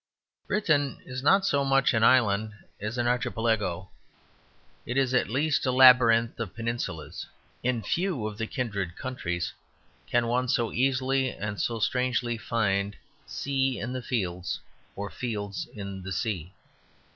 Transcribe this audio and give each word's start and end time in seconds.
Britain 0.47 0.99
is 1.05 1.21
not 1.21 1.45
so 1.45 1.63
much 1.63 1.93
an 1.93 2.03
island 2.03 2.53
as 2.81 2.97
an 2.97 3.05
archipelago; 3.05 3.91
it 4.83 4.97
is 4.97 5.13
at 5.13 5.29
least 5.29 5.63
a 5.67 5.71
labyrinth 5.71 6.39
of 6.39 6.55
peninsulas. 6.55 7.27
In 7.61 7.83
few 7.83 8.25
of 8.25 8.39
the 8.39 8.47
kindred 8.47 8.97
countries 8.97 9.53
can 10.07 10.25
one 10.25 10.47
so 10.47 10.73
easily 10.73 11.29
and 11.29 11.61
so 11.61 11.77
strangely 11.77 12.35
find 12.35 12.95
sea 13.27 13.77
in 13.77 13.93
the 13.93 14.01
fields 14.01 14.59
or 14.95 15.11
fields 15.11 15.67
in 15.71 16.01
the 16.01 16.11
sea. 16.11 16.51